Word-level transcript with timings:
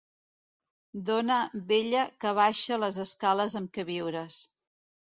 Dona 1.09 1.37
vella 1.73 2.07
que 2.25 2.35
baixa 2.43 2.81
les 2.87 3.01
escales 3.07 3.61
amb 3.63 3.75
queviures. 3.79 4.43